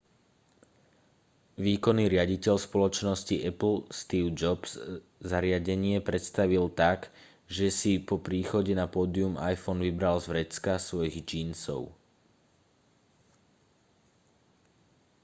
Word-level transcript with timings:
výkonný 1.65 2.05
riaditeľ 2.15 2.55
spoločnosti 2.67 3.35
apple 3.51 3.77
steve 3.99 4.29
jobs 4.41 4.69
zariadenie 5.31 5.97
predstavil 6.09 6.65
tak 6.81 6.99
že 7.55 7.67
si 7.79 7.93
po 8.07 8.15
príchode 8.27 8.71
na 8.81 8.85
pódium 8.95 9.33
iphone 9.53 9.81
vybral 9.87 10.17
z 10.19 10.25
vrecka 10.33 10.73
svojich 10.87 11.17
džínsov 11.29 11.83